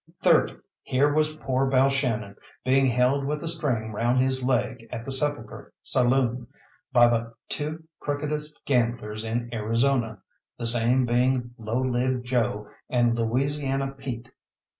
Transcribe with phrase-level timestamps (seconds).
[0.23, 5.11] Thirdly, here was poor Balshannon being held with a string round his leg at the
[5.11, 6.47] Sepulchre saloon,
[6.91, 10.23] by the two crookedest gamblers in Arizona,
[10.57, 14.29] the same being Low Lived Joe and Louisiana Pete.